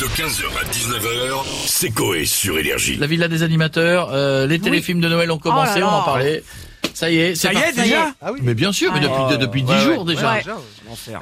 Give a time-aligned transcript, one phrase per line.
[0.00, 2.96] De 15h à 19h, c'est Coé sur Énergie.
[2.96, 6.02] La villa des animateurs, euh, les téléfilms de Noël ont commencé, Oh là on en
[6.02, 6.44] parlait.
[6.94, 9.06] Ça y est, c'est Ça y est déjà Mais bien sûr, mais Ouais.
[9.28, 10.14] depuis depuis dix Ouais, jours ouais.
[10.14, 10.34] déjà.
[10.34, 10.42] Ouais.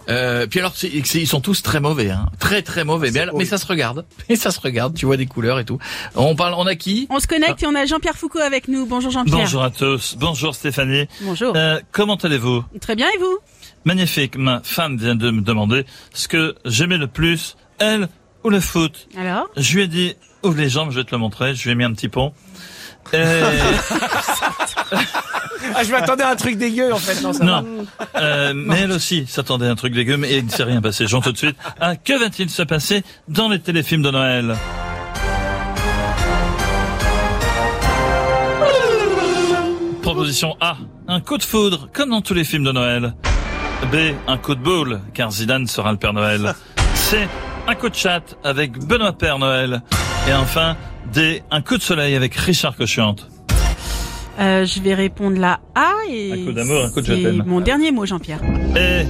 [0.08, 2.26] Euh, puis alors, c'est- c'est- ils sont tous très mauvais, hein.
[2.38, 3.10] très très mauvais.
[3.10, 4.94] Mais, alors- mais ça se regarde, et ça se regarde.
[4.94, 5.78] Tu vois des couleurs et tout.
[6.14, 8.84] On parle, on a qui On se connecte et on a Jean-Pierre Foucault avec nous.
[8.86, 9.38] Bonjour Jean-Pierre.
[9.38, 11.06] Bonjour à tous, bonjour Stéphanie.
[11.22, 11.54] Bonjour.
[11.56, 12.64] Euh, comment allez-vous?
[12.80, 13.38] Très bien et vous?
[13.84, 18.08] Magnifique, ma femme vient de me demander ce que j'aimais le plus, elle
[18.46, 19.08] ou le foot.
[19.18, 19.48] Alors?
[19.56, 21.74] Je lui ai dit, ouvre les jambes, je vais te le montrer, je lui ai
[21.74, 22.32] mis un petit pont.
[23.12, 23.18] Et...
[25.74, 27.20] Ah, je m'attendais à un truc dégueu en fait.
[27.22, 27.60] Non, ça va.
[27.60, 30.80] non, Euh, mais elle aussi s'attendait à un truc dégueu, mais il ne s'est rien
[30.80, 31.06] passé.
[31.08, 31.56] Jean tout de suite.
[31.80, 34.54] Ah, que va-t-il se passer dans les téléfilms de Noël?
[40.02, 40.76] Proposition A.
[41.08, 43.14] Un coup de foudre, comme dans tous les films de Noël.
[43.92, 43.96] B.
[44.26, 46.54] Un coup de boule, car Zidane sera le Père Noël.
[46.94, 47.28] C.
[47.68, 49.82] Un coup de chat avec Benoît Père Noël.
[50.28, 50.76] Et enfin,
[51.12, 51.42] D.
[51.50, 53.28] Un coup de soleil avec Richard Cochiante.
[54.38, 57.60] euh, Je vais répondre la A et Un coup d'amour, un coup de je mon
[57.60, 58.40] dernier mot Jean-Pierre.
[58.76, 59.04] Et,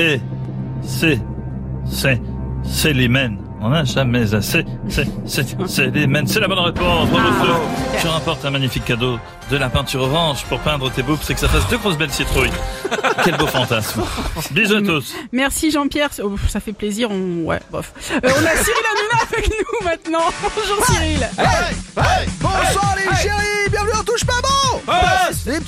[0.00, 0.20] et,
[0.82, 1.20] c'est,
[1.86, 2.20] c'est,
[2.62, 3.38] c'est l'hymen.
[3.60, 4.64] On n'a jamais assez.
[4.88, 6.26] C'est, c'est, c'est l'hymen.
[6.26, 7.08] C'est la bonne réponse.
[7.08, 7.96] Bravo, Ah.
[8.00, 9.18] Tu remportes un magnifique cadeau.
[9.50, 12.12] De la peinture orange pour peindre tes boobs, c'est que ça fasse deux grosses belles
[12.12, 12.50] citrouilles.
[13.24, 14.02] Quel beau fantasme.
[14.50, 15.14] Bisous à tous.
[15.32, 17.10] Merci Jean-Pierre, Oh, ça fait plaisir.
[17.10, 17.44] On...
[17.46, 17.90] Ouais, bof.
[18.12, 20.28] Euh, on a Cyril Hanouna avec nous maintenant.
[20.54, 21.26] Bonjour Cyril.
[21.38, 23.47] Hey, bonsoir les chéris,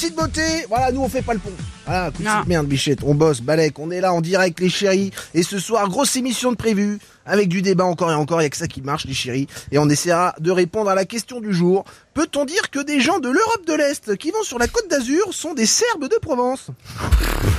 [0.01, 1.51] Les petites beautés, voilà, nous on fait pas le pont.
[1.85, 4.71] Voilà, coup de petite merde, bichette, on bosse, balèque, on est là en direct les
[4.71, 5.11] chéris.
[5.35, 8.47] Et ce soir, grosse émission de prévue, avec du débat encore et encore, il y
[8.47, 9.47] a que ça qui marche les chéris.
[9.73, 11.85] Et on essaiera de répondre à la question du jour.
[12.15, 15.33] Peut-on dire que des gens de l'Europe de l'Est qui vont sur la côte d'Azur
[15.33, 16.71] sont des Serbes de Provence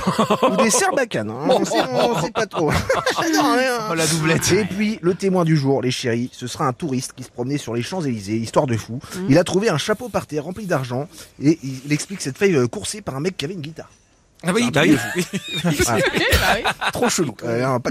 [0.42, 2.70] Ou des Serbacanes, hein, on, sait, on sait pas trop.
[3.34, 3.88] Hein.
[3.90, 4.52] Oh la doublette.
[4.52, 7.58] Et puis, le témoin du jour, les chéris, ce sera un touriste qui se promenait
[7.58, 9.00] sur les Champs-Élysées, histoire de fou.
[9.28, 11.08] Il a trouvé un chapeau par terre rempli d'argent
[11.42, 13.90] et il explique cette feuille euh, coursée par un mec qui avait une guitare.
[14.44, 14.96] Ah oui, bah oui.
[16.92, 17.34] Trop chelou.
[17.44, 17.90] Euh, pas.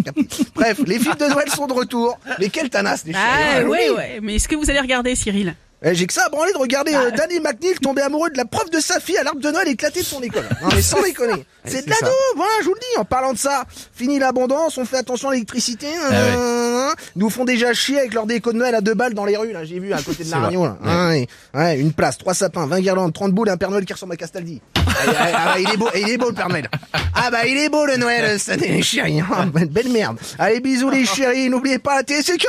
[0.56, 2.20] Bref, les films de Noël sont de retour.
[2.40, 3.26] Mais quel tanas, les chéris.
[3.26, 3.96] Ah hein, ouais oui.
[3.96, 4.20] ouais.
[4.22, 5.56] Mais est-ce que vous allez regarder Cyril?
[5.84, 8.46] Eh, J'ai que ça à branler de regarder euh, Danny McNeil tomber amoureux de la
[8.46, 10.48] prof de sa fille à l'arbre de Noël éclaté de son école.
[10.62, 11.44] Non mais sans déconner.
[11.66, 12.06] C'est de la ça.
[12.06, 13.00] daube, je vous le dis.
[13.00, 15.88] En parlant de ça, fini l'abondance, on fait attention à l'électricité.
[15.88, 19.26] hein, hein, Nous font déjà chier avec leur déco de Noël à deux balles dans
[19.26, 20.78] les rues, là, j'ai vu, à côté de la radio, là.
[20.84, 21.24] Hein,
[21.56, 24.14] ouais, une place, trois sapins, 20 guirlandes, 30 boules et un Père Noël qui ressemble
[24.14, 24.62] à Castaldi.
[25.08, 26.68] Ah, ah, ah, bah, il est beau, il est beau le Père Noël.
[27.14, 29.20] Ah bah il est beau le Noël cette année, les chéris.
[29.20, 29.46] hein.
[29.54, 30.18] Belle belle merde.
[30.40, 32.48] Allez bisous les chéris, n'oubliez pas la télé, c'est que de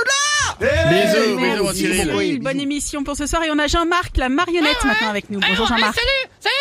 [0.60, 2.40] là Bisous, bisous, Cyril.
[2.40, 5.40] Bonne émission pour ce soir et on a Jean-Marc la marionnette maintenant avec nous.
[5.40, 5.94] Bonjour Jean-Marc.
[5.94, 6.54] Salut, salut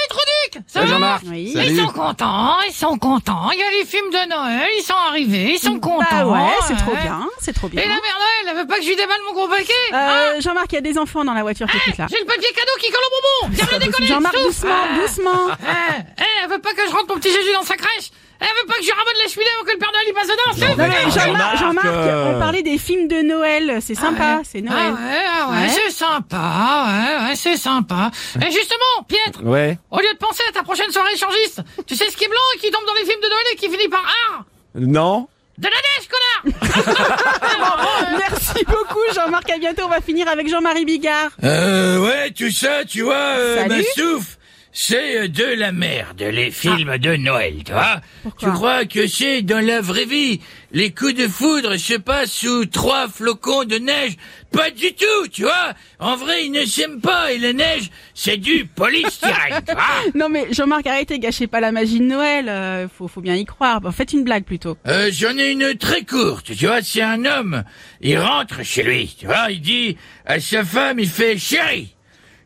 [0.53, 1.23] Ça Salut, Jean-Marc.
[1.27, 1.53] Oui.
[1.55, 3.49] Ils sont contents, ils sont contents.
[3.51, 6.05] Il y a les films de Noël, ils sont arrivés, ils sont contents.
[6.11, 7.01] Bah ouais, c'est trop ouais.
[7.01, 7.81] bien, c'est trop bien.
[7.81, 10.09] Et la mère Noël, elle veut pas que je lui déballe mon gros paquet hein
[10.35, 12.07] Euh, Jean-Marc, il y a des enfants dans la voiture qui écoutent là.
[12.09, 14.99] J'ai le papier cadeau qui colle au bonbon Viens me déconner, Jean-Marc, doucement, Ah.
[15.01, 15.47] doucement.
[15.61, 18.47] Eh, eh, elle veut pas que je rentre mon petit Jésus dans sa crèche Elle
[18.47, 21.55] veut pas que je ramène la cheminée avant que le Père Noël y passe dedans
[21.57, 24.93] Jean-Marc, euh, on parlait des films de Noël, c'est sympa, c'est Ah Noël.
[24.93, 25.69] ouais, ah ouais, Ouais.
[25.69, 28.09] c'est sympa, ouais, ouais, c'est sympa.
[28.37, 29.77] Et justement, Pietre, Ouais.
[29.91, 32.39] au lieu de penser à ta prochaine soirée échangiste, tu sais ce qui est blanc
[32.55, 34.43] et qui tombe dans les films de Noël et qui finit par art?
[34.75, 35.27] Non.
[35.57, 36.97] De la neige, connard
[38.19, 41.29] Merci beaucoup Jean-Marc, à bientôt, on va finir avec Jean-Marie Bigard.
[41.43, 44.37] Euh, ouais, tout ça, tu vois, euh, ma souffle,
[44.73, 48.01] c'est euh, de la merde, les films de Noël, tu vois.
[48.23, 50.39] Pourquoi tu crois que c'est dans la vraie vie?
[50.71, 54.13] Les coups de foudre se passent sous trois flocons de neige
[54.51, 55.73] Pas du tout, tu vois.
[55.99, 59.83] En vrai, ils ne s'aiment pas et la neige, c'est du polystyrène, tu vois.
[60.15, 63.43] Non mais Jean-Marc, arrêtez, gâchez pas la magie de Noël, euh, faut, faut bien y
[63.45, 63.81] croire.
[63.81, 64.77] Bon, faites une blague plutôt.
[64.87, 67.63] Euh, J'en ai une très courte, tu vois, c'est un homme.
[67.99, 71.93] Il rentre chez lui, tu vois, il dit à sa femme, il fait chérie,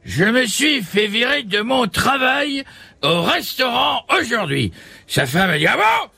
[0.05, 2.63] je me suis fait virer de mon travail
[3.03, 4.71] au restaurant aujourd'hui.
[5.07, 6.09] Sa femme a dit ah bon?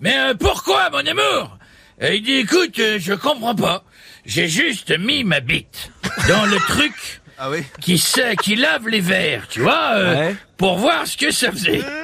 [0.00, 1.58] Mais euh, pourquoi mon amour?
[2.00, 3.84] Et il dit écoute, euh, je comprends pas.
[4.24, 5.90] J'ai juste mis ma bite
[6.28, 6.92] dans le truc
[7.38, 7.64] Ah oui.
[7.80, 10.36] qui sait, qui lave les verres, tu vois, euh, Ouais.
[10.56, 11.82] pour voir ce que ça faisait.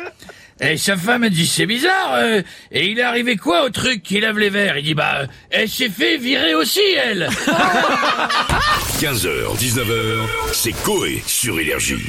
[0.61, 2.15] Et sa femme a dit c'est bizarre.
[2.15, 4.77] euh, et il est arrivé quoi au truc qui lave les verres?
[4.79, 7.29] Il dit bah euh, elle s'est fait virer aussi elle.
[9.01, 12.03] 15h, 19h, c'est Coé sur Énergie.